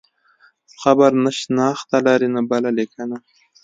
قبر 0.81 1.11
نه 1.23 1.31
شنخته 1.39 1.97
لري 2.05 2.27
نه 2.35 2.41
بله 2.49 2.69
لیکنه. 2.77 3.17